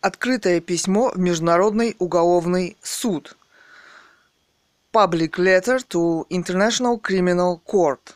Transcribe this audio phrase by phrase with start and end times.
[0.00, 3.36] Открытое письмо в Международный уголовный суд.
[4.92, 8.14] Public Letter to International Criminal Court.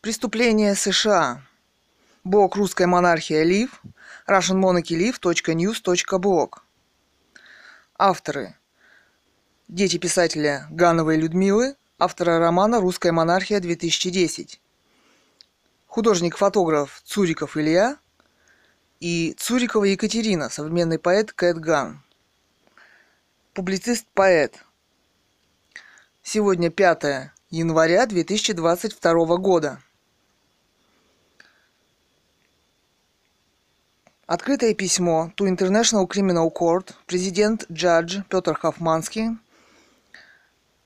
[0.00, 1.42] Преступление США.
[2.22, 3.82] Блог «Русская монархия Лив»,
[4.28, 6.50] russianmonarchylive.news.blog.
[7.98, 8.54] Авторы.
[9.66, 14.60] Дети писателя Гановой Людмилы, автора романа «Русская монархия-2010».
[15.88, 17.96] Художник-фотограф Цуриков Илья–
[19.00, 22.02] и Цурикова Екатерина, современный поэт Кэт Ган.
[23.54, 24.62] Публицист-поэт.
[26.22, 29.80] Сегодня 5 января 2022 года.
[34.26, 39.30] Открытое письмо to International Criminal Court президент Джадж Петр Хафманский–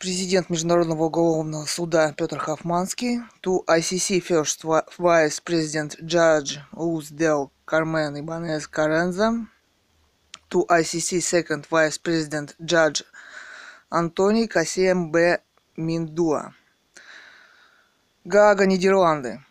[0.04, 4.62] президент Международного уголовного суда Петр Хафманский, to ICC First
[4.98, 9.46] Vice President Judge Luz Del Carmen Ibanez Carranza,
[10.50, 13.02] to ICC Second Vice President Judge
[13.88, 15.40] Антоний Касем Б.
[15.78, 16.52] Миндуа.
[18.26, 19.42] Гаага, Нидерланды.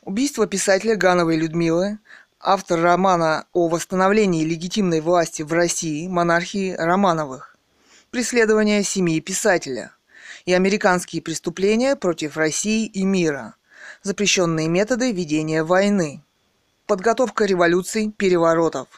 [0.00, 1.98] Убийство писателя Гановой Людмилы,
[2.40, 7.49] автор романа о восстановлении легитимной власти в России, монархии Романовых
[8.10, 9.92] преследование семьи писателя
[10.44, 13.54] и американские преступления против России и мира,
[14.02, 16.22] запрещенные методы ведения войны,
[16.86, 18.88] подготовка революций, переворотов.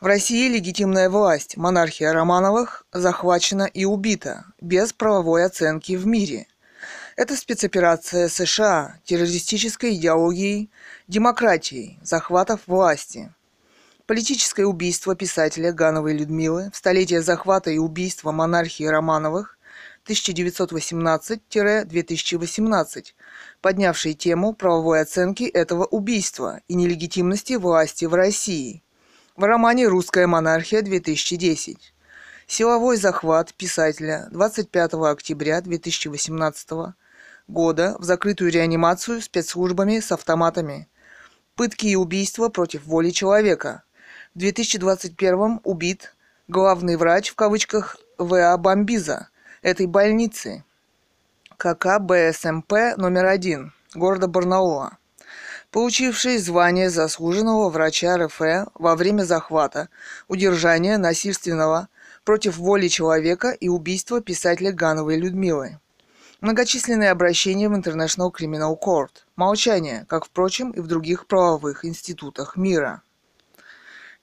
[0.00, 6.46] В России легитимная власть, монархия Романовых, захвачена и убита, без правовой оценки в мире.
[7.16, 10.70] Это спецоперация США террористической идеологией,
[11.08, 13.32] демократией, захватов власти–
[14.08, 19.58] Политическое убийство писателя Гановой Людмилы в столетие захвата и убийства монархии Романовых
[20.06, 23.04] 1918-2018,
[23.60, 28.82] поднявший тему правовой оценки этого убийства и нелегитимности власти в России.
[29.36, 31.76] В романе «Русская монархия-2010».
[32.46, 36.94] Силовой захват писателя 25 октября 2018
[37.46, 40.88] года в закрытую реанимацию спецслужбами с автоматами.
[41.56, 43.82] Пытки и убийства против воли человека–
[44.38, 46.14] 2021 убит
[46.46, 49.30] главный врач в кавычках ВА Бомбиза
[49.62, 50.62] этой больницы
[51.56, 54.98] КК БСМП номер один города Барнаула,
[55.72, 58.40] получивший звание заслуженного врача РФ
[58.74, 59.88] во время захвата,
[60.28, 61.88] удержания насильственного
[62.22, 65.80] против воли человека и убийства писателя Гановой Людмилы.
[66.40, 69.10] Многочисленные обращения в International Criminal Court.
[69.34, 73.02] Молчание, как, впрочем, и в других правовых институтах мира–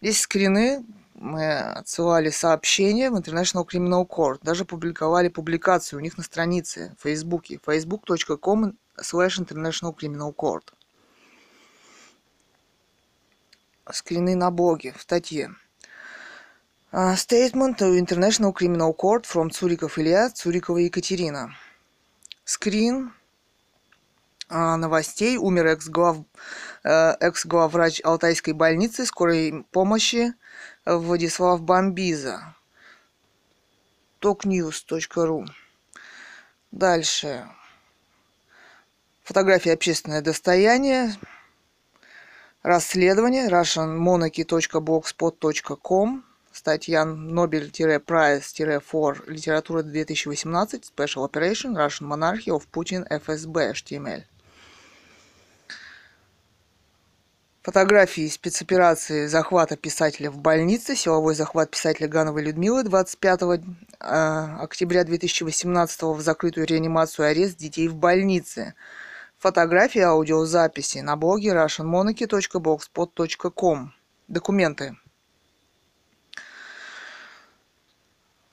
[0.02, 0.84] Здесь скрины,
[1.16, 7.04] мы отсылали сообщения в International Criminal Court, даже публиковали публикацию у них на странице в
[7.04, 10.74] Фейсбуке, facebook.com slash International Criminal Court.
[13.92, 15.56] Скрины на блоге, в статье.
[16.92, 21.54] Uh, statement to International Criminal Court from Цуриков Илья, Цурикова Екатерина.
[22.46, 23.14] Скрин
[24.50, 25.38] uh, новостей.
[25.38, 26.20] Умер экс-глав
[26.86, 30.36] экс-главврач Алтайской больницы скорой помощи
[30.86, 32.54] Владислав Бомбиза.
[34.22, 35.48] toknews.ru
[36.72, 37.50] Дальше.
[39.24, 41.16] Фотография общественное достояние.
[42.62, 54.24] Расследование russianmonarchy.blogspot.com Статья Nobel-Prize-for литература 2018 Special Operation Russian Monarchy of Putin FSB HTML
[57.66, 63.42] Фотографии спецоперации захвата писателя в больнице, силовой захват писателя Гановой Людмилы 25
[64.00, 68.76] а, октября 2018 в закрытую реанимацию арест детей в больнице.
[69.40, 73.94] Фотографии аудиозаписи на блоге russianmonarchy.blogspot.com.
[74.28, 74.96] Документы.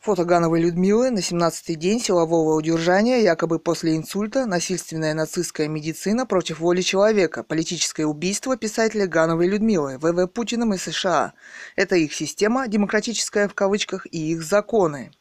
[0.03, 6.59] Фото Гановой Людмилы на 17-й день силового удержания, якобы после инсульта, насильственная нацистская медицина против
[6.59, 11.35] воли человека, политическое убийство писателя Гановой Людмилы, ВВ Путиным и США.
[11.77, 15.13] Это их система, демократическая в кавычках, и их законы.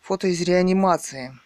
[0.00, 1.36] Фото из реанимации.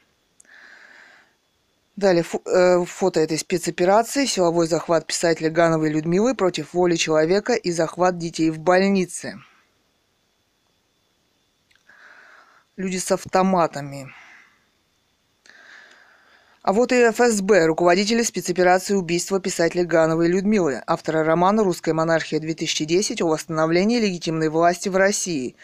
[1.97, 7.71] Далее фо э, фото этой спецоперации, силовой захват писателя Гановой Людмилы против воли человека и
[7.73, 9.39] захват детей в больнице.
[12.77, 14.09] Люди с автоматами.
[16.63, 23.29] А вот и ФСБ, руководители спецоперации убийства писателя Гановой Людмилы, автора романа «Русская монархия-2010» о
[23.29, 25.57] восстановлении легитимной власти в России.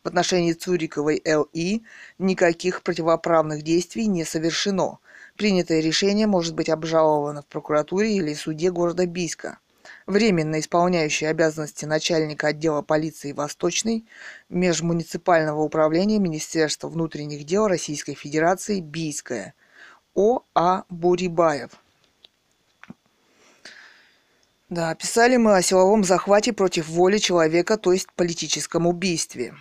[0.02, 1.82] В отношении Цуриковой Л.И.
[2.18, 5.00] никаких противоправных действий не совершено.
[5.36, 9.58] Принятое решение может быть обжаловано в прокуратуре или суде города Бийска
[10.06, 14.06] временно исполняющий обязанности начальника отдела полиции Восточный
[14.48, 19.54] Межмуниципального управления Министерства внутренних дел Российской Федерации Бийская
[20.14, 20.42] О.
[20.54, 20.84] А.
[20.88, 21.70] Бурибаев.
[24.68, 29.54] Да, писали мы о силовом захвате против воли человека, то есть политическом убийстве.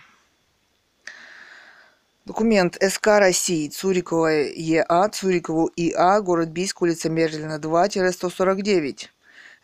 [2.24, 9.10] Документ СК России, Цурикова ЕА, Цурикову ИА, город Бийск, улица Мерлина 2-149.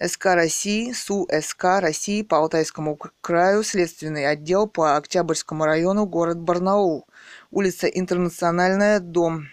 [0.04, 7.06] СК России, СУ СК России по Алтайскому краю, Следственный отдел по Октябрьскому району, город Барнаул,
[7.50, 9.46] улица Интернациональная, дом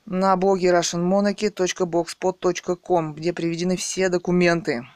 [0.06, 4.88] На блоге russianmonarchy.blogspot.com, где приведены все документы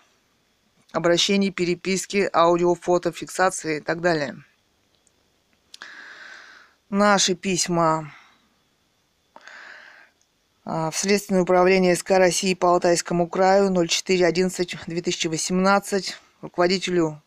[0.93, 4.43] обращений, переписки, аудио, фото, фиксации и так далее.
[6.89, 8.13] Наши письма
[10.65, 17.21] в Следственное управление СК России по Алтайскому краю 04.11.2018 руководителю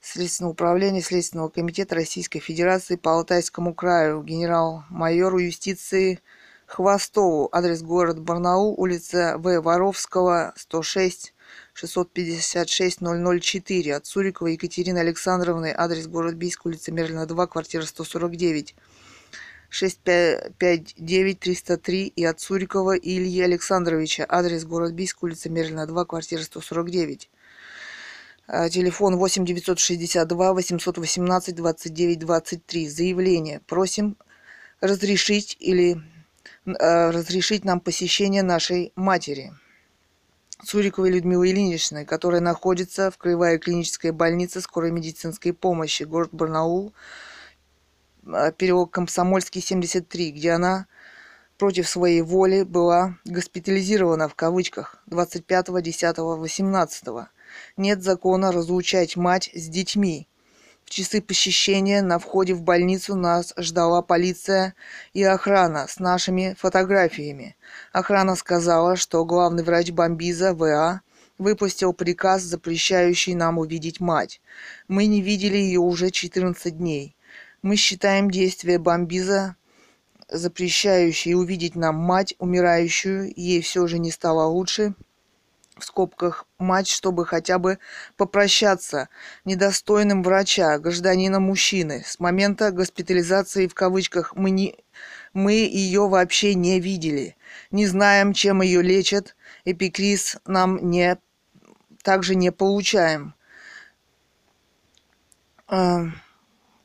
[0.00, 6.20] Следственного управления Следственного комитета Российской Федерации по Алтайскому краю генерал-майору юстиции
[6.64, 9.60] Хвостову, адрес город Барнаул, улица В.
[9.60, 11.34] Воровского, 106,
[11.74, 18.74] 656 004, от Сурикова Екатерины Александровны, адрес город Бийск, улица Мерлина 2, квартира 149.
[19.74, 24.24] 659-303 и от Сурикова Ильи Александровича.
[24.28, 27.28] Адрес город Бийск, улица Мерлина 2, квартира 149.
[28.46, 32.88] А, телефон 8 962 818 29 23.
[32.88, 33.60] Заявление.
[33.66, 34.16] Просим
[34.80, 36.00] разрешить или
[36.66, 39.52] э, разрешить нам посещение нашей матери.
[40.64, 46.94] Цуриковой Людмилы Ильиничны, которая находится в Краевая клиническая больница скорой медицинской помощи, город Барнаул,
[48.56, 50.86] переулок Комсомольский, 73, где она
[51.58, 57.26] против своей воли была госпитализирована в кавычках 25.10.18.
[57.76, 60.28] Нет закона разлучать мать с детьми.
[60.84, 64.74] В часы посещения на входе в больницу нас ждала полиция
[65.14, 67.56] и охрана с нашими фотографиями.
[67.92, 71.00] Охрана сказала, что главный врач Бомбиза В.А.
[71.38, 74.42] выпустил приказ, запрещающий нам увидеть мать.
[74.86, 77.16] Мы не видели ее уже 14 дней.
[77.64, 79.56] Мы считаем действия Бомбиза,
[80.28, 84.92] запрещающие увидеть нам мать, умирающую, ей все же не стало лучше,
[85.78, 87.78] в скобках мать, чтобы хотя бы
[88.18, 89.08] попрощаться
[89.46, 92.02] недостойным врача, гражданина мужчины.
[92.04, 94.76] С момента госпитализации в кавычках мы, не,
[95.32, 97.34] мы ее вообще не видели.
[97.70, 99.36] Не знаем, чем ее лечат.
[99.64, 101.16] Эпикриз нам не,
[102.02, 103.32] также не получаем.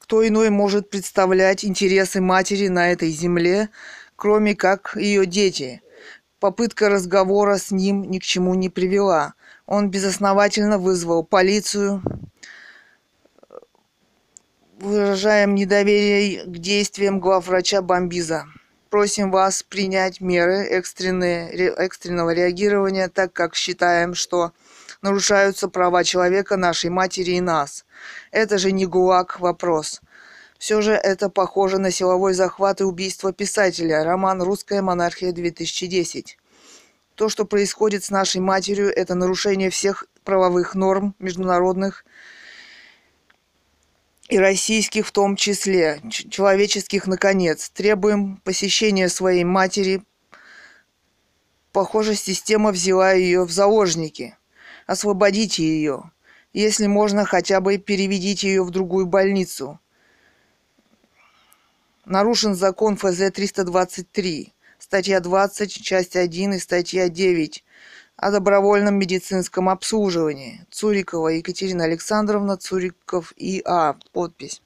[0.09, 3.69] Кто иной может представлять интересы матери на этой земле,
[4.15, 5.83] кроме как ее дети–
[6.39, 9.33] Попытка разговора с ним ни к чему не привела.
[9.65, 12.01] Он безосновательно вызвал полицию.
[14.79, 18.45] Выражаем недоверие к действиям главврача Бомбиза.
[18.89, 24.51] Просим вас принять меры экстренного реагирования, так как считаем, что
[25.03, 27.85] нарушаются права человека, нашей матери и нас.
[28.31, 30.01] Это же не ГУЛАГ вопрос.
[30.57, 34.03] Все же это похоже на силовой захват и убийство писателя.
[34.03, 36.25] Роман «Русская монархия-2010».
[37.13, 42.05] То, что происходит с нашей матерью, это нарушение всех правовых норм международных
[44.29, 47.69] и российских в том числе, человеческих, наконец.
[47.69, 50.03] Требуем посещения своей матери.
[51.71, 54.37] Похоже, система взяла ее в заложники.
[54.87, 56.11] Освободите ее.
[56.53, 59.79] Если можно, хотя бы переведите ее в другую больницу
[62.09, 67.63] нарушен закон ФЗ-323, статья 20, часть 1 и статья 9
[68.21, 70.65] о добровольном медицинском обслуживании.
[70.69, 73.95] Цурикова Екатерина Александровна, Цуриков И.А.
[74.11, 74.61] Подпись.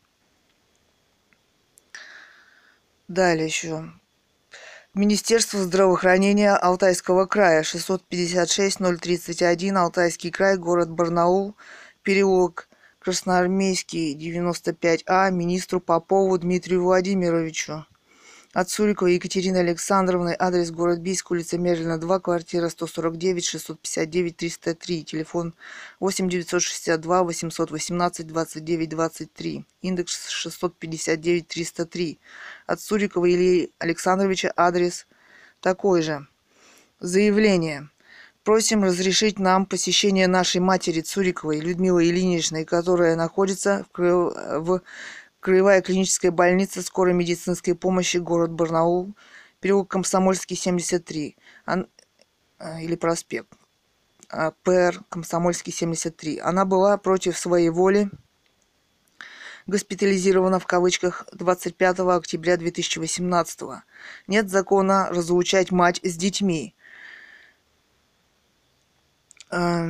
[3.08, 3.92] Далее еще.
[4.96, 11.56] Министерство здравоохранения Алтайского края, 656-031, Алтайский край, город Барнаул,
[12.02, 12.68] переулок
[13.00, 17.86] Красноармейский, 95А, министру Попову Дмитрию Владимировичу.
[18.54, 25.56] От Сурикова Екатерины Александровны, адрес город Бийск, улица Мерлина, 2, квартира 149, 659, 303, телефон
[26.00, 32.20] 8 962 818 29 23, индекс 659 303.
[32.68, 35.08] От Сурикова Ильи Александровича адрес
[35.60, 36.28] такой же.
[37.00, 37.90] Заявление.
[38.44, 44.82] Просим разрешить нам посещение нашей матери Цуриковой Людмилы Ильиничной, которая находится в, в
[45.44, 49.14] Краевая клиническая больница скорой медицинской помощи город Барнаул,
[49.60, 51.36] переулок Комсомольский, 73,
[51.66, 51.90] Ан...
[52.60, 53.50] А, или проспект,
[54.30, 56.40] а, ПР Комсомольский, 73.
[56.40, 58.10] Она была против своей воли
[59.68, 63.84] госпитализирована в кавычках 25 октября 2018.
[64.28, 66.74] Нет закона разлучать мать с детьми.
[69.52, 69.90] Э,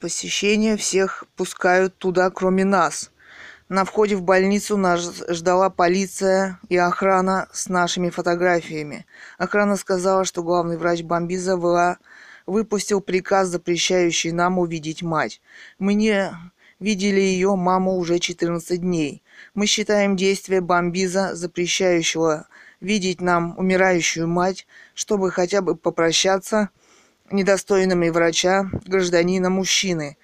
[0.00, 3.12] посещение всех пускают туда, кроме нас.
[3.68, 9.06] На входе в больницу нас ждала полиция и охрана с нашими фотографиями.
[9.38, 11.98] Охрана сказала, что главный врач Бомбиза была
[12.46, 15.40] выпустил приказ, запрещающий нам увидеть мать.
[15.78, 16.30] Мы не
[16.78, 19.22] видели ее маму уже 14 дней.
[19.54, 22.46] Мы считаем действия Бомбиза, запрещающего
[22.80, 26.70] видеть нам умирающую мать, чтобы хотя бы попрощаться–
[27.30, 30.16] недостойными врача, гражданина мужчины.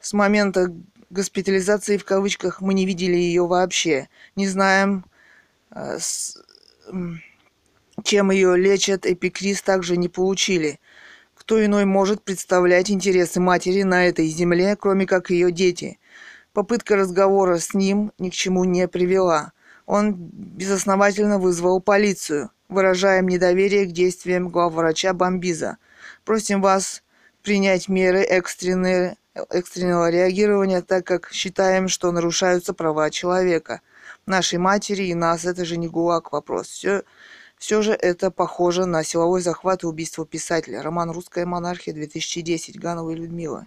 [0.00, 0.72] С момента
[1.10, 4.08] госпитализации в кавычках мы не видели ее вообще.
[4.36, 5.04] Не знаем,
[5.70, 5.98] э,
[8.02, 10.80] чем ее лечат, эпикриз также не получили.
[11.34, 15.98] Кто иной может представлять интересы матери на этой земле, кроме как ее дети?
[16.52, 19.52] Попытка разговора с ним ни к чему не привела.
[19.86, 22.50] Он безосновательно вызвал полицию.
[22.68, 25.78] Выражаем недоверие к действиям главврача Бомбиза–
[26.24, 27.02] Просим вас
[27.42, 33.80] принять меры экстренные, экстренного реагирования, так как считаем, что нарушаются права человека.
[34.26, 36.68] Нашей матери и нас это же не ГУЛАГ вопрос.
[36.68, 37.04] Все,
[37.58, 40.82] все же это похоже на силовой захват и убийство писателя.
[40.82, 42.78] Роман «Русская монархия» 2010.
[42.78, 43.66] Ганова и Людмила.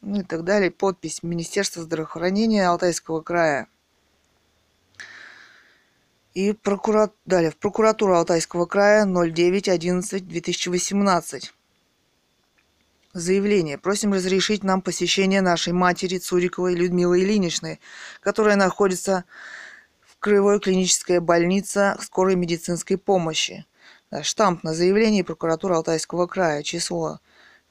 [0.00, 0.70] Ну и так далее.
[0.70, 3.68] Подпись Министерства здравоохранения Алтайского края.
[6.34, 7.10] И прокура...
[7.24, 7.50] далее.
[7.50, 11.50] В прокуратуру Алтайского края 09.11.2018.
[13.14, 13.78] Заявление.
[13.78, 17.78] Просим разрешить нам посещение нашей матери Цуриковой Людмилы Ильиничны,
[18.20, 19.24] которая находится
[20.00, 23.66] в Краевой клинической больнице скорой медицинской помощи.
[24.22, 26.64] Штамп на заявлении прокуратуры Алтайского края.
[26.64, 27.20] Число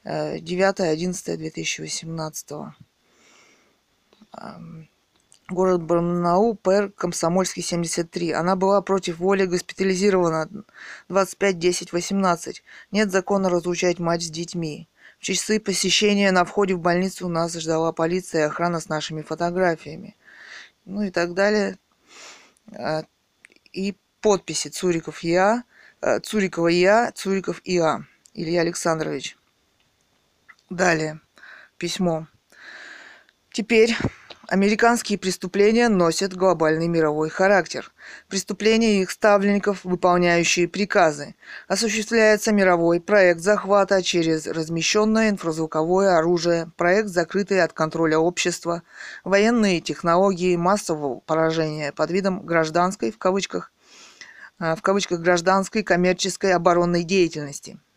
[0.05, 2.71] 9.11.2018.
[5.50, 8.31] Город Барнаул, ПР, Комсомольский, 73.
[8.31, 10.50] Она была против воли госпитализирована
[11.09, 12.62] 25.10.18.
[12.91, 14.88] Нет закона разлучать мать с детьми
[15.24, 20.15] часы посещения на входе в больницу нас ждала полиция и охрана с нашими фотографиями.
[20.86, 21.80] Ну и так далее.
[22.75, 23.03] А,
[23.72, 25.63] и подписи Цуриков Я,
[26.01, 29.38] а, Цурикова Я, Цуриков ИА, Илья Александрович.
[30.70, 31.20] Далее.
[31.77, 32.27] Письмо.
[33.51, 33.96] Теперь
[34.53, 37.91] Американские преступления носят глобальный мировой характер.
[38.29, 41.33] Преступления их ставленников, выполняющие приказы.
[41.67, 48.83] Осуществляется мировой проект захвата через размещенное инфразвуковое оружие, проект, закрытый от контроля общества,
[49.24, 53.72] военные технологии массового поражения под видом гражданской, в кавычках,
[54.60, 57.79] в кавычках гражданской коммерческой оборонной деятельности–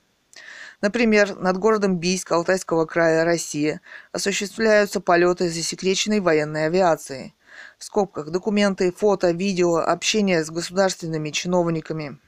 [0.81, 3.81] Например, над городом Бийск Алтайского края, Россия,
[4.13, 7.35] осуществляются полеты засекреченной военной авиации.
[7.79, 12.19] В скобках документы, фото, видео, общение с государственными чиновниками.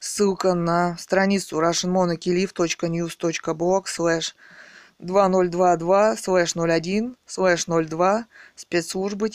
[0.00, 4.34] Ссылка на страницу russianmonarchylive.news.blog slash
[4.98, 8.26] 2022 slash 01 slash 02
[8.56, 9.30] спецслужбы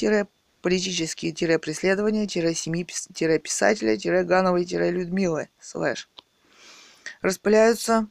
[0.62, 6.10] политические преследования семьи писателя Гановой Людмилы slash
[7.22, 8.08] распыляются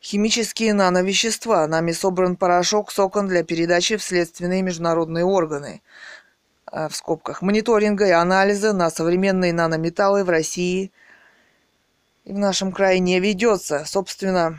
[0.00, 1.66] химические нановещества.
[1.66, 5.82] Нами собран порошок с окон для передачи в следственные международные органы.
[6.66, 7.42] А, в скобках.
[7.42, 10.92] Мониторинга и анализа на современные нанометаллы в России
[12.24, 13.84] и в нашем крае не ведется.
[13.86, 14.58] Собственно,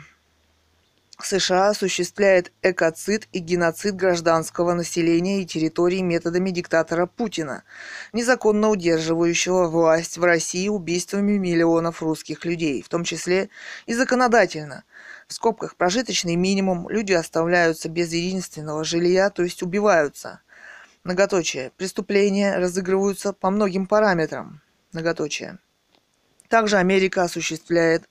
[1.24, 7.64] США осуществляет экоцид и геноцид гражданского населения и территорий методами диктатора Путина,
[8.12, 13.50] незаконно удерживающего власть в России убийствами миллионов русских людей, в том числе
[13.86, 14.84] и законодательно.
[15.26, 20.40] В скобках прожиточный минимум, люди оставляются без единственного жилья, то есть убиваются.
[21.02, 21.72] Многоточие.
[21.76, 24.60] Преступления разыгрываются по многим параметрам.
[24.92, 25.58] Многоточие.
[26.48, 28.08] Также Америка осуществляет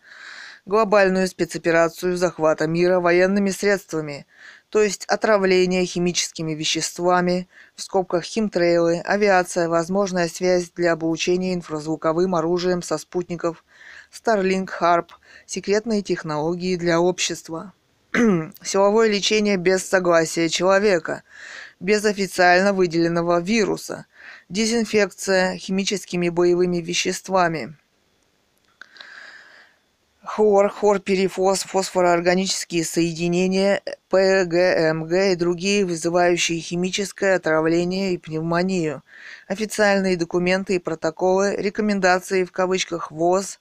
[0.68, 4.28] глобальную спецоперацию захвата мира военными средствами,
[4.70, 12.82] то есть отравление химическими веществами, в скобках химтрейлы, авиация, возможная связь для обучения инфразвуковым оружием
[12.82, 13.64] со спутников,
[14.12, 15.08] Starlink Harp,
[15.46, 17.72] секретные технологии для общества.
[18.62, 21.24] Силовое лечение без согласия человека,
[21.80, 24.06] без официально выделенного вируса,
[24.50, 27.78] дезинфекция химическими боевыми веществами–
[30.38, 39.02] хлор, хлорперифос, фосфороорганические соединения, ПГМГ и другие, вызывающие химическое отравление и пневмонию.
[39.48, 43.60] Официальные документы и протоколы, рекомендации в кавычках ВОЗ,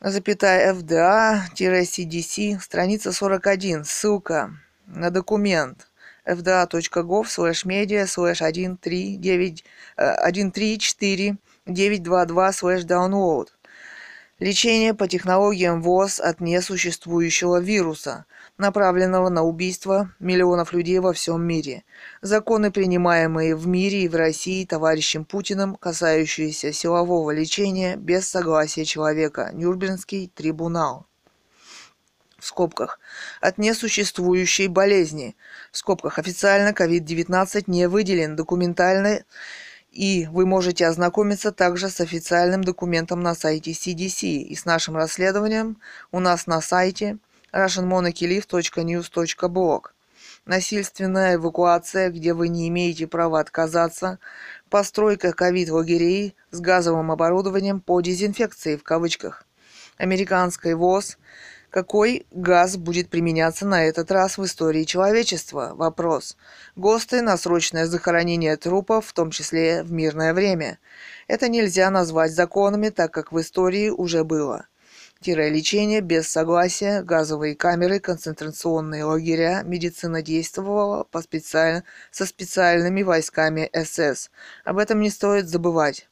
[0.00, 4.54] запятая FDA-CDC, страница 41, ссылка
[4.86, 5.90] на документ
[6.26, 13.48] fda.gov slash media slash 134 922 slash download
[14.38, 18.24] Лечение по технологиям ВОЗ от несуществующего вируса,
[18.56, 21.82] направленного на убийство миллионов людей во всем мире.
[22.22, 29.50] Законы, принимаемые в мире и в России товарищем Путиным, касающиеся силового лечения без согласия человека.
[29.54, 31.06] Нюрнбергский трибунал.
[32.38, 33.00] В скобках.
[33.40, 35.36] От несуществующей болезни.
[35.72, 36.20] В скобках.
[36.20, 38.36] Официально COVID-19 не выделен.
[38.36, 39.24] Документально
[39.98, 45.78] и вы можете ознакомиться также с официальным документом на сайте CDC и с нашим расследованием
[46.12, 47.18] у нас на сайте
[47.52, 49.86] russianmonarchylive.news.blog.
[50.46, 54.20] Насильственная эвакуация, где вы не имеете права отказаться,
[54.70, 59.42] постройка ковид-лагерей с газовым оборудованием по дезинфекции в кавычках,
[59.96, 61.18] американской ВОЗ,
[61.70, 65.72] какой газ будет применяться на этот раз в истории человечества?
[65.74, 66.36] Вопрос.
[66.76, 70.78] ГОСТы на срочное захоронение трупов, в том числе в мирное время.
[71.26, 74.66] Это нельзя назвать законами, так как в истории уже было.
[75.20, 81.82] Тире-лечение без согласия, газовые камеры, концентрационные лагеря, медицина действовала по специаль...
[82.12, 84.30] со специальными войсками СС.
[84.64, 86.08] Об этом не стоит забывать.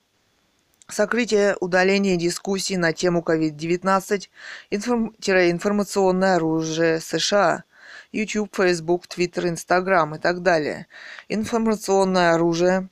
[0.88, 4.28] Сокрытие, удаление дискуссий на тему COVID-19,
[4.70, 7.64] информационное оружие США,
[8.12, 10.86] YouTube, Facebook, Twitter, Instagram и так далее.
[11.28, 12.88] Информационное оружие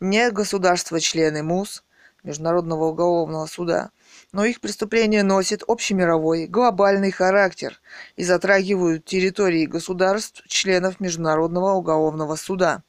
[0.00, 1.84] не государства-члены МУС,
[2.22, 3.90] Международного уголовного суда,
[4.32, 7.80] но их преступления носят общемировой, глобальный характер
[8.16, 12.82] и затрагивают территории государств, членов Международного уголовного суда.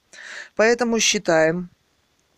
[0.56, 1.70] Поэтому считаем,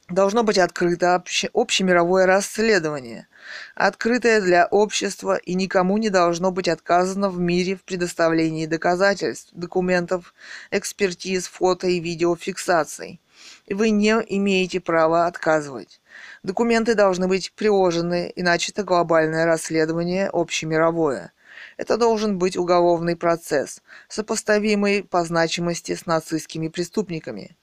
[0.07, 1.15] должно быть открыто
[1.53, 3.27] общемировое расследование,
[3.75, 10.33] открытое для общества и никому не должно быть отказано в мире в предоставлении доказательств, документов,
[10.71, 13.19] экспертиз, фото и видеофиксаций.
[13.65, 15.99] И вы не имеете права отказывать.
[16.43, 21.33] Документы должны быть приложены, иначе это глобальное расследование общемировое.
[21.77, 27.55] Это должен быть уголовный процесс, сопоставимый по значимости с нацистскими преступниками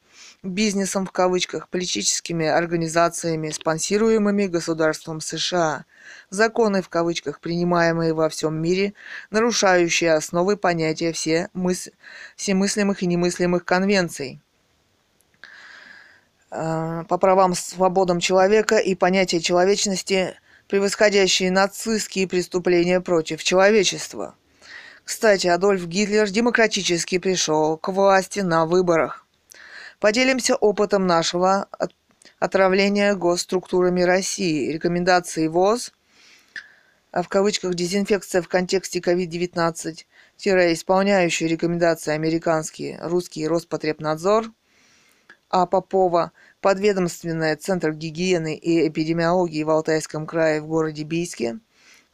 [0.42, 5.84] бизнесом в кавычках, политическими организациями, спонсируемыми государством США,
[6.30, 8.94] законы в кавычках, принимаемые во всем мире,
[9.30, 11.90] нарушающие основы понятия все мыс...
[12.36, 14.40] всемыслимых и немыслимых конвенций
[16.50, 20.34] э, по правам, свободам человека и понятия человечности,
[20.66, 24.34] превосходящие нацистские преступления против человечества.
[25.04, 29.22] Кстати, Адольф Гитлер демократически пришел к власти на выборах.
[30.02, 31.68] Поделимся опытом нашего
[32.40, 34.72] отравления госструктурами России.
[34.72, 35.92] Рекомендации ВОЗ,
[37.12, 40.04] а в кавычках дезинфекция в контексте COVID-19,
[40.72, 44.50] исполняющие рекомендации американские, русский Роспотребнадзор,
[45.50, 45.66] А.
[45.66, 51.60] Попова, подведомственная Центр гигиены и эпидемиологии в Алтайском крае в городе Бийске,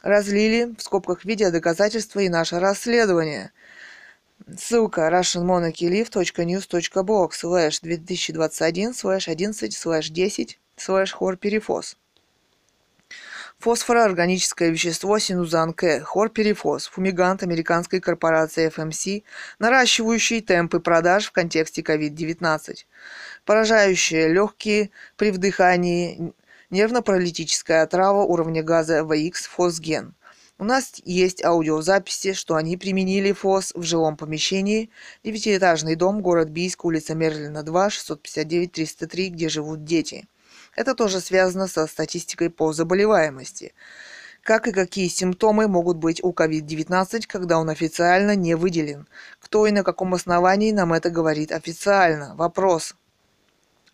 [0.03, 3.51] разлили, в скобках видео доказательства и наше расследование–
[4.47, 11.97] Ссылка russianmonarchylive.news.blog slash 2021 slash 11 slash 10 slash хорперифос.
[13.59, 19.23] Фосфороорганическое вещество синузан К, хлорперифос, фумигант американской корпорации FMC,
[19.59, 22.85] наращивающий темпы продаж в контексте COVID-19,
[23.43, 26.33] поражающее легкие при вдыхании
[26.69, 30.15] нервно-паралитическая отрава уровня газа VX фосген–
[30.59, 34.89] у нас есть аудиозаписи, что они применили ФОС в жилом помещении,
[35.23, 40.27] девятиэтажный дом, город Бийск, улица Мерлина 2, 659-303, где живут дети.
[40.75, 43.73] Это тоже связано со статистикой по заболеваемости.
[44.43, 49.07] Как и какие симптомы могут быть у COVID-19, когда он официально не выделен?
[49.39, 52.35] Кто и на каком основании нам это говорит официально?
[52.35, 52.95] Вопрос.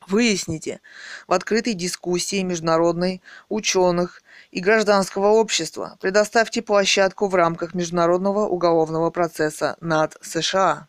[0.08, 0.82] Выясните
[1.28, 4.22] в открытой дискуссии международной ученых
[4.56, 5.98] и гражданского общества.
[6.00, 10.88] Предоставьте площадку в рамках международного уголовного процесса над США.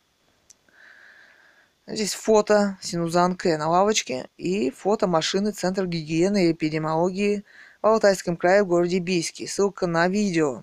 [1.88, 7.44] Здесь фото Синузан К на лавочке и фото машины Центр гигиены и эпидемиологии
[7.82, 9.48] в Алтайском крае в городе Бийске.
[9.48, 10.62] Ссылка на видео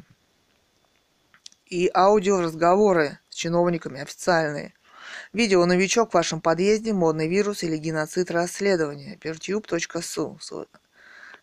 [1.65, 4.73] и аудио разговоры с чиновниками официальные–
[5.33, 6.93] Видео «Новичок в вашем подъезде.
[6.93, 9.17] Модный вирус или геноцид расследования».
[9.17, 10.67] pertube.su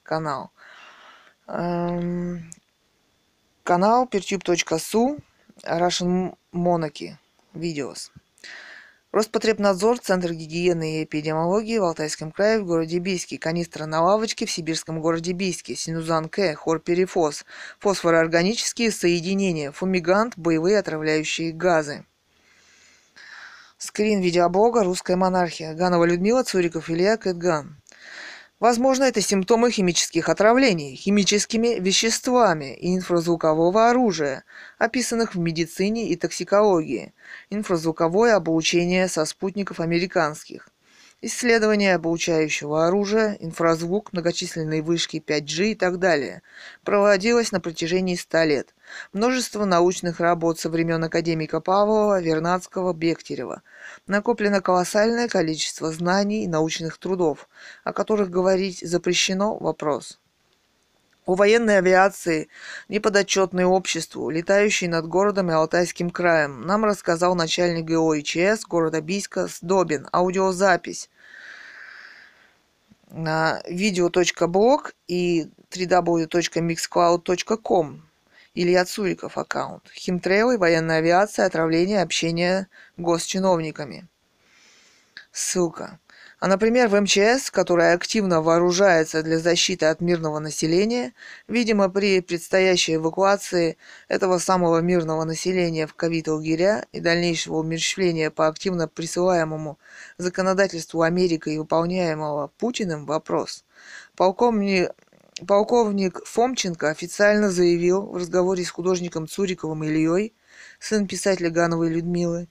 [0.02, 0.52] канал.
[1.52, 2.48] Эм,
[3.64, 5.18] канал pertube.su
[5.64, 7.16] Russian Monarchy
[7.54, 8.12] Videos.
[9.10, 14.50] Роспотребнадзор, Центр гигиены и эпидемиологии в Алтайском крае в городе Бийске, канистра на лавочке в
[14.52, 17.44] сибирском городе Бийске, синузан К, хлорперифос,
[17.80, 22.04] фосфороорганические соединения, фумигант, боевые отравляющие газы.
[23.76, 25.74] Скрин видеоблога «Русская монархия».
[25.74, 27.80] Ганова Людмила, Цуриков Илья, Кэтган.
[28.60, 34.44] Возможно, это симптомы химических отравлений, химическими веществами и инфразвукового оружия,
[34.78, 37.14] описанных в медицине и токсикологии,
[37.48, 40.68] инфразвуковое обучение со спутников американских–
[41.22, 46.42] исследование обучающего оружия, инфразвук, многочисленные вышки 5G и так далее,
[46.84, 48.74] проводилось на протяжении 100 лет.
[49.12, 53.62] Множество научных работ со времен академика Павлова, Вернадского, Бехтерева.
[54.06, 57.48] Накоплено колоссальное количество знаний и научных трудов,
[57.84, 60.18] о которых говорить запрещено вопрос.
[61.26, 62.48] О военной авиации,
[62.88, 69.46] неподотчетной обществу, летающей над городом и Алтайским краем, нам рассказал начальник ГО ИЧС города Бийска
[69.46, 70.08] Сдобин.
[70.12, 71.10] Аудиозапись
[73.10, 78.09] на video.blog и www.mixcloud.com
[78.52, 79.88] Илья Цуриков аккаунт.
[79.94, 84.08] Химтрейлы, военная авиация, отравление, общение госчиновниками.
[85.30, 86.00] Ссылка.
[86.40, 91.12] А, например, в МЧС, которая активно вооружается для защиты от мирного населения,
[91.46, 93.76] видимо, при предстоящей эвакуации
[94.08, 99.78] этого самого мирного населения в ковид-лагеря и дальнейшего умерщвления по активно присылаемому
[100.18, 103.64] законодательству Америки и выполняемого Путиным вопрос,
[104.16, 104.90] полковник
[105.46, 110.34] Полковник Фомченко официально заявил в разговоре с художником Цуриковым Ильей,
[110.78, 112.48] сын писателя Гановой Людмилы,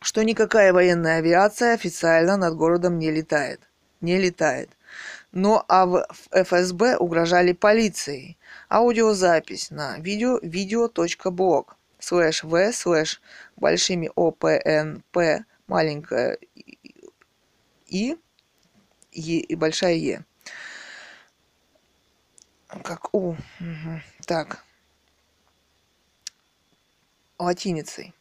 [0.00, 3.60] что никакая военная авиация официально над городом не летает.
[4.00, 4.70] Не летает.
[5.32, 8.38] Но а в ФСБ угрожали полицией.
[8.68, 13.20] Аудиозапись на видео видео.блог слэш в слэш
[13.56, 16.38] большими ОПНП маленькая
[17.86, 18.16] и
[19.12, 20.24] и, и большая Е.
[22.82, 23.30] Как У.
[23.30, 24.00] Угу.
[24.26, 24.64] Так.
[27.38, 28.14] Латиницей.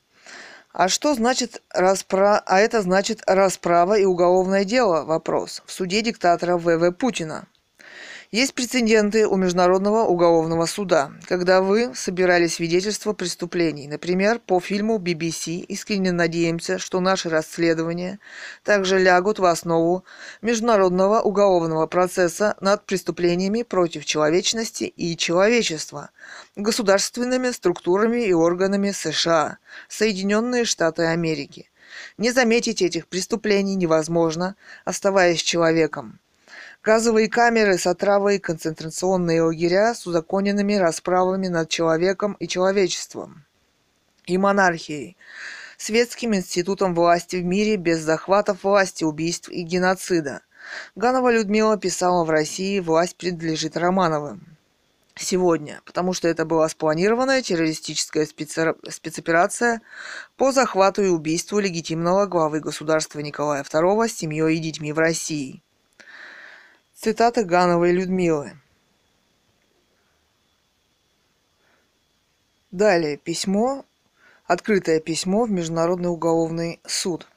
[0.74, 2.42] А что значит распра...
[2.46, 5.04] А это значит расправа и уголовное дело?
[5.04, 5.62] Вопрос.
[5.66, 7.48] В суде диктатора ВВ Путина.
[8.34, 13.90] Есть прецеденты у Международного уголовного суда, когда вы собирали свидетельства преступлений.
[13.90, 18.20] Например, по фильму BBC искренне надеемся, что наши расследования
[18.64, 20.06] также лягут в основу
[20.42, 26.12] Международного уголовного процесса над преступлениями против человечности и человечества
[26.56, 29.58] государственными структурами и органами США,
[29.90, 31.70] Соединенные Штаты Америки.
[32.18, 36.22] Не заметить этих преступлений невозможно, оставаясь человеком.
[36.84, 43.46] Газовые камеры с отравой, концентрационные лагеря с узаконенными расправами над человеком и человечеством.
[44.26, 45.16] И монархией.
[45.78, 50.42] Светским институтом власти в мире без захватов власти, убийств и геноцида.
[50.96, 54.58] Ганова Людмила писала в России «Власть принадлежит Романовым»
[55.16, 59.82] сегодня, потому что это была спланированная террористическая спецоперация
[60.36, 65.62] по захвату и убийству легитимного главы государства Николая II с семьей и детьми в России.
[67.04, 68.52] Цитата Гановой Людмилы.
[72.70, 73.86] Далее письмо,
[74.46, 77.28] открытое письмо в Международный уголовный суд.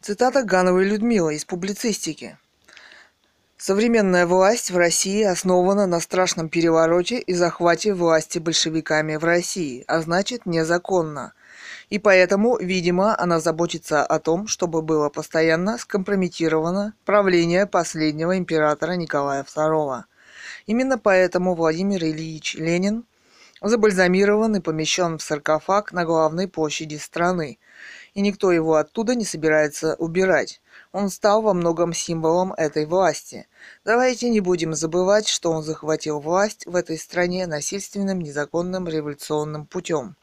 [0.00, 2.38] Цитата Гановой Людмилы из публицистики.
[3.58, 10.00] Современная власть в России основана на страшном перевороте и захвате власти большевиками в России, а
[10.00, 11.34] значит незаконно–
[11.90, 19.42] и поэтому, видимо, она заботится о том, чтобы было постоянно скомпрометировано правление последнего императора Николая
[19.44, 20.04] II.
[20.66, 23.04] Именно поэтому Владимир Ильич Ленин
[23.60, 27.58] забальзамирован и помещен в саркофаг на главной площади страны,
[28.14, 30.62] и никто его оттуда не собирается убирать.
[30.92, 33.48] Он стал во многом символом этой власти.
[33.84, 40.16] Давайте не будем забывать, что он захватил власть в этой стране насильственным, незаконным революционным путем.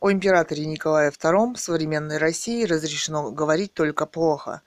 [0.00, 4.62] О императоре Николае II в современной России разрешено говорить только плохо.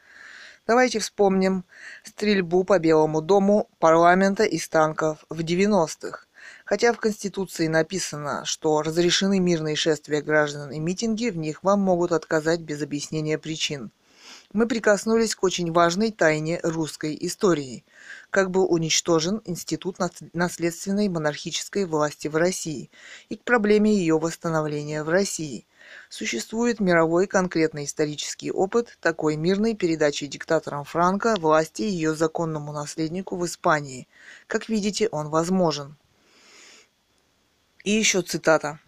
[0.68, 1.66] Давайте вспомним
[2.04, 6.28] стрельбу по Белому дому парламента из танков в 90-х.
[6.66, 12.12] Хотя в Конституции написано, что разрешены мирные шествия граждан и митинги, в них вам могут
[12.12, 13.90] отказать без объяснения причин–
[14.54, 17.84] мы прикоснулись к очень важной тайне русской истории.
[18.30, 19.98] Как был уничтожен институт
[20.34, 22.90] наследственной монархической власти в России
[23.30, 25.66] и к проблеме ее восстановления в России.
[26.10, 33.46] Существует мировой конкретный исторический опыт такой мирной передачи диктатором Франко власти ее законному наследнику в
[33.46, 34.08] Испании.
[34.48, 35.98] Как видите, он возможен.
[37.84, 38.80] И еще цитата.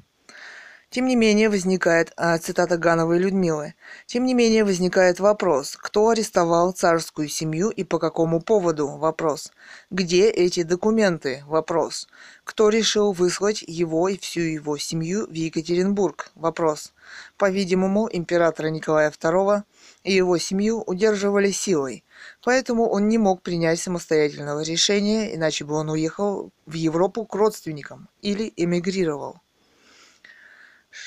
[0.95, 3.73] Тем не менее возникает, а, цитата Гановой Людмилы,
[4.05, 8.87] тем не менее возникает вопрос, кто арестовал царскую семью и по какому поводу?
[8.87, 9.51] Вопрос.
[9.89, 11.43] Где эти документы?
[11.47, 12.07] Вопрос.
[12.45, 16.31] Кто решил выслать его и всю его семью в Екатеринбург?
[16.33, 16.93] Вопрос.
[17.35, 19.63] По-видимому, императора Николая II
[20.05, 22.05] и его семью удерживали силой,
[22.41, 28.07] поэтому он не мог принять самостоятельного решения, иначе бы он уехал в Европу к родственникам
[28.21, 29.41] или эмигрировал.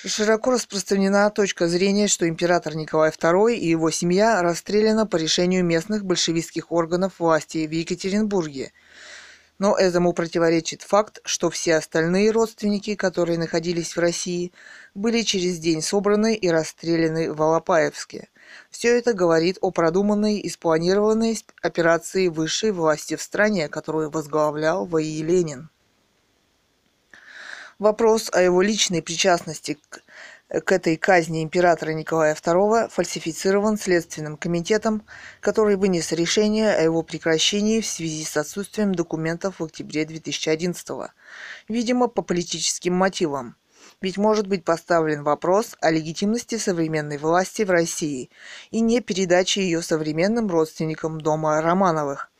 [0.04, 6.04] Широко распространена точка зрения, что император Николай II и его семья расстреляны по решению местных
[6.04, 8.72] большевистских органов власти в Екатеринбурге.
[9.58, 14.52] Но этому противоречит факт, что все остальные родственники, которые находились в России,
[14.94, 18.28] были через день собраны и расстреляны в Алапаевске.
[18.70, 25.22] Все это говорит о продуманной и спланированной операции высшей власти в стране, которую возглавлял В.И.
[25.22, 25.70] Ленин.
[27.78, 30.02] Вопрос о его личной причастности к,
[30.64, 35.04] к этой казни императора Николая II фальсифицирован Следственным комитетом,
[35.40, 41.12] который вынес решение о его прекращении в связи с отсутствием документов в октябре 2011 года,
[41.68, 43.54] видимо, по политическим мотивам.
[44.00, 48.28] Ведь может быть поставлен вопрос о легитимности современной власти в России
[48.72, 52.32] и не передаче ее современным родственникам дома Романовых.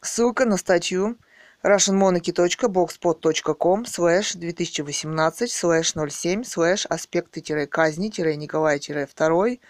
[0.00, 1.16] Ссылка на статью
[1.64, 9.60] russianmonarchy.blogspot.com слэш 2018 слэш 07 слэш аспекты-казни-николай-2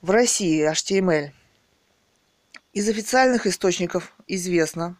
[0.00, 1.32] в России HTML.
[2.72, 4.96] Из официальных источников известно,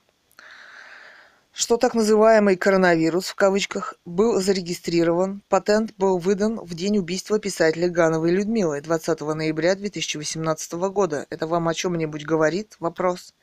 [1.52, 7.90] что так называемый коронавирус в кавычках был зарегистрирован, патент был выдан в день убийства писателя
[7.90, 11.26] Гановой Людмилы 20 ноября 2018 года.
[11.28, 12.76] Это вам о чем-нибудь говорит?
[12.80, 13.34] Вопрос.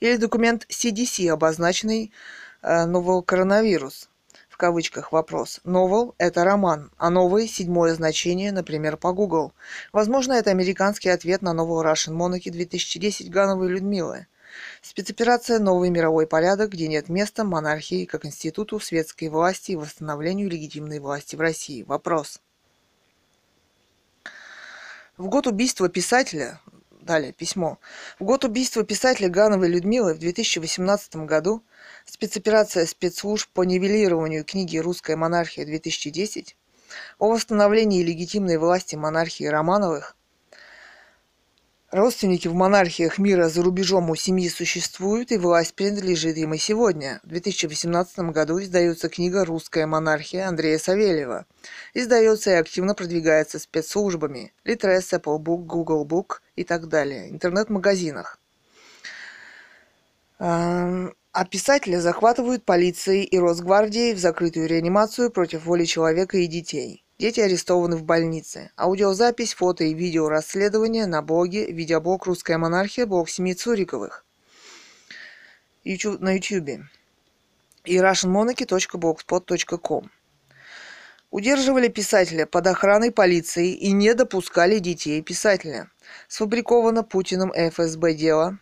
[0.00, 2.12] Или документ CDC, обозначенный
[2.60, 4.10] э, нового коронавирус?
[4.50, 5.60] В кавычках вопрос.
[5.64, 9.52] Novel– это роман, а новый– седьмое значение, например, по Google.
[9.90, 14.26] Возможно, это американский ответ на нового Russian Monarchy 2010 Гановой Людмилы.
[14.82, 20.98] Спецоперация «Новый мировой порядок», где нет места монархии как институту светской власти и восстановлению легитимной
[20.98, 21.82] власти в России.
[21.82, 22.40] Вопрос.
[25.16, 26.60] В год убийства писателя,
[27.00, 27.78] далее письмо,
[28.18, 31.62] в год убийства писателя Гановой Людмилы в 2018 году
[32.04, 36.54] спецоперация спецслужб по нивелированию книги «Русская монархия-2010»
[37.18, 40.16] о восстановлении легитимной власти монархии Романовых
[41.94, 47.20] Родственники в монархиях мира за рубежом у семьи существуют, и власть принадлежит им и сегодня.
[47.22, 51.46] В 2018 году издается книга «Русская монархия» Андрея Савельева.
[51.94, 58.40] Издается и активно продвигается спецслужбами Litres, Apple Book, Google Book и так далее, интернет-магазинах.
[60.40, 67.03] А писателя захватывают полицией и Росгвардией в закрытую реанимацию против воли человека и детей.
[67.18, 68.72] Дети арестованы в больнице.
[68.76, 74.24] Аудиозапись, фото и видео расследования на блоге «Видеоблог Русская монархия», блог семьи Цуриковых
[75.84, 76.80] YouTube, на YouTube
[77.84, 80.10] и russianmonarchy.blogspot.com.
[81.30, 85.90] Удерживали писателя под охраной полиции и не допускали детей писателя.
[86.28, 88.58] Сфабриковано Путиным ФСБ дело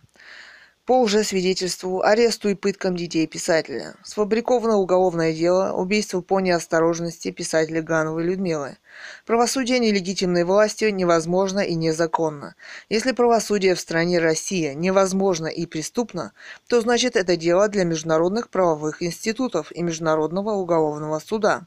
[0.85, 3.95] по уже свидетельству, аресту и пыткам детей писателя.
[4.03, 8.77] Сфабриковано уголовное дело убийство по неосторожности писателя Гановой Людмилы.
[9.25, 12.55] Правосудие нелегитимной власти невозможно и незаконно.
[12.89, 16.33] Если правосудие в стране Россия невозможно и преступно,
[16.67, 21.65] то значит это дело для международных правовых институтов и Международного уголовного суда.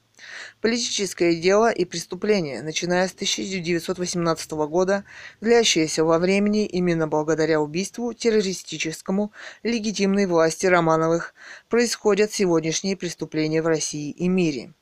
[0.61, 5.05] Политическое дело и преступление, начиная с 1918 года,
[5.41, 11.35] длящееся во времени именно благодаря убийству террористическому легитимной власти Романовых,
[11.69, 14.73] происходят сегодняшние преступления в России и мире.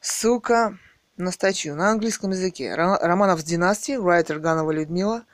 [0.00, 0.78] Ссылка
[1.16, 2.74] на статью на английском языке.
[2.74, 5.24] Романов с династии, Writer Ганова Людмила,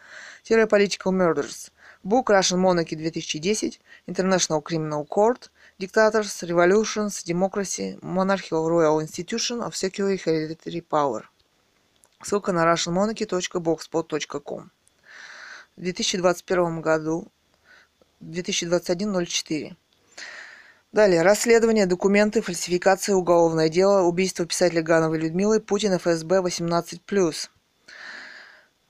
[0.49, 1.71] Political Murders.
[2.05, 10.17] Book Russian Monarchy 2010, International Criminal Court, Dictators, Revolutions, Democracy, Monarchical Royal Institution of Secular
[10.17, 11.23] Hereditary Power.
[12.21, 14.71] Ссылка на russianmonarchy.blogspot.com.
[15.77, 17.29] В 2021 году
[18.21, 19.77] 2021-04.
[20.91, 21.23] Далее.
[21.23, 27.49] Расследование, документы, фальсификация, уголовное дело, убийство писателя Гановой Людмилы, Путин, ФСБ, 18+.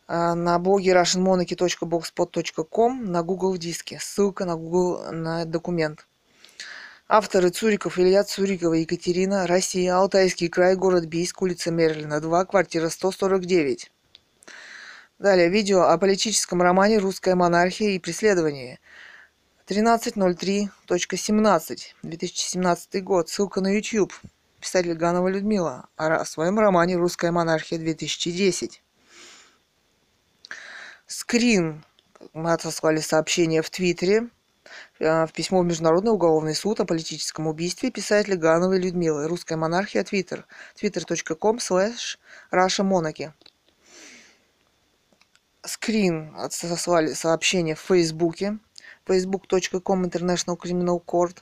[0.07, 3.98] А, на блоге russianmonarchy.blogspot.com на Google диске.
[4.01, 6.07] Ссылка на Google на документ.
[7.10, 13.90] Авторы Цуриков, Илья Цурикова, Екатерина, Россия, Алтайский край, город Бийск, улица Мерлина, 2, квартира 149.
[15.18, 18.78] Далее, видео о политическом романе «Русская монархия и преследование».
[19.68, 24.12] 13.03.17, 2017 год, ссылка на YouTube.
[24.60, 28.72] Писатель Ганова Людмила о своем романе «Русская монархия-2010».
[31.06, 31.82] Скрин.
[32.34, 34.28] Мы отослали сообщение в Твиттере
[34.98, 39.28] в письмо в Международный уголовный суд о политическом убийстве писателя Гановой Людмилы.
[39.28, 40.04] Русская монархия.
[40.04, 40.46] Твиттер.
[40.80, 42.18] twitter.com slash
[42.52, 43.32] Russia Monarchy.
[45.64, 48.58] Скрин отослали сообщение в Фейсбуке
[49.08, 51.38] facebook.com International Criminal Court.